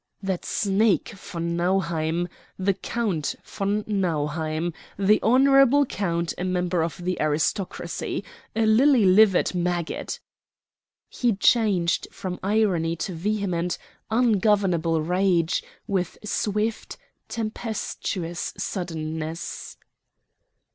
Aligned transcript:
"That 0.23 0.45
snake 0.45 1.09
von 1.09 1.55
Nauheim 1.55 2.27
the 2.57 2.73
Count 2.73 3.35
von 3.45 3.83
Nauheim. 3.85 4.73
The 4.97 5.19
Honorable 5.21 5.85
Count, 5.85 6.33
a 6.39 6.43
member 6.43 6.81
of 6.81 7.05
the 7.05 7.21
aristocracy. 7.21 8.23
A 8.55 8.65
lily 8.65 9.05
livered 9.05 9.53
maggot." 9.53 10.19
He 11.07 11.35
changed 11.35 12.07
from 12.11 12.39
irony 12.41 12.95
to 12.95 13.13
vehement, 13.13 13.77
ungovernable 14.09 15.03
rage 15.03 15.63
with 15.85 16.17
swift, 16.23 16.97
tempestuous 17.29 18.55
suddenness. 18.57 19.77